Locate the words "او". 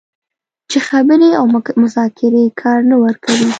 1.39-1.45